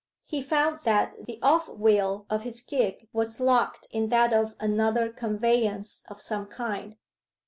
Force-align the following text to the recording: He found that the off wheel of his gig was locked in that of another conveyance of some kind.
He 0.25 0.41
found 0.41 0.79
that 0.83 1.27
the 1.27 1.39
off 1.43 1.67
wheel 1.69 2.25
of 2.27 2.41
his 2.41 2.59
gig 2.59 3.07
was 3.13 3.39
locked 3.39 3.85
in 3.91 4.09
that 4.09 4.33
of 4.33 4.55
another 4.59 5.11
conveyance 5.11 6.01
of 6.07 6.19
some 6.19 6.47
kind. 6.47 6.97